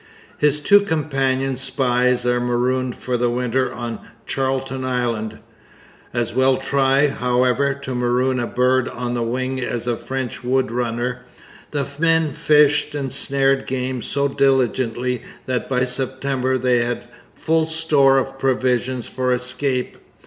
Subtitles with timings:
[0.39, 5.37] His two companion spies are marooned for the winter on Charlton Island.
[6.11, 10.71] As well try, however, to maroon a bird on the wing as a French wood
[10.71, 11.19] runner.
[11.69, 18.17] The men fished and snared game so diligently that by September they had full store
[18.17, 19.97] of provisions for escape.